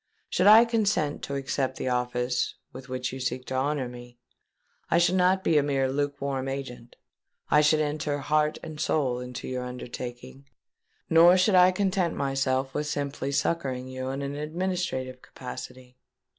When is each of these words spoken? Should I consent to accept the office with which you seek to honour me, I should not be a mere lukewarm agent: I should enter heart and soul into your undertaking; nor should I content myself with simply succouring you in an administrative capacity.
Should 0.31 0.47
I 0.47 0.65
consent 0.65 1.21
to 1.25 1.35
accept 1.35 1.77
the 1.77 1.87
office 1.89 2.55
with 2.73 2.89
which 2.89 3.13
you 3.13 3.19
seek 3.19 3.45
to 3.45 3.53
honour 3.55 3.87
me, 3.87 4.17
I 4.89 4.97
should 4.97 5.13
not 5.13 5.43
be 5.43 5.59
a 5.59 5.61
mere 5.61 5.91
lukewarm 5.91 6.47
agent: 6.47 6.95
I 7.51 7.61
should 7.61 7.81
enter 7.81 8.17
heart 8.17 8.57
and 8.63 8.79
soul 8.81 9.19
into 9.19 9.47
your 9.47 9.63
undertaking; 9.63 10.49
nor 11.07 11.37
should 11.37 11.53
I 11.53 11.71
content 11.71 12.15
myself 12.15 12.73
with 12.73 12.87
simply 12.87 13.31
succouring 13.31 13.87
you 13.89 14.09
in 14.09 14.23
an 14.23 14.33
administrative 14.33 15.21
capacity. 15.21 15.99